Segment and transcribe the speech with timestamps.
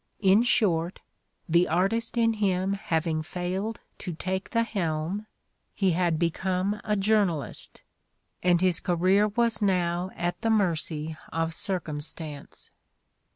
[0.21, 0.99] In short,
[1.47, 5.27] the artist in him having failed to take the helm,
[5.75, 7.83] he had become a journalist,
[8.41, 12.71] and his career was now at the mercy of circumstance.